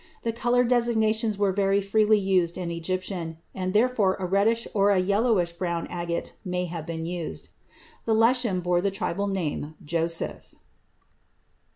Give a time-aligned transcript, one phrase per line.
[0.23, 4.97] The color designations were very freely used in Egyptian, and therefore a reddish or a
[4.97, 7.49] yellowish brown agate may have been used.
[8.05, 10.55] The leshem bore the tribal name Joseph.